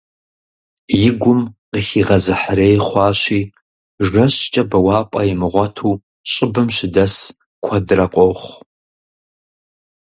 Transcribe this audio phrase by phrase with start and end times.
[1.07, 1.39] И гум
[1.71, 3.41] къыхигъэзыхьрей хъуащи,
[4.05, 5.91] жэщкӀэ бэуапӀэ имыгъуэту
[6.31, 7.15] щӀыбым щыдэс
[7.63, 8.55] куэдрэ къохъу.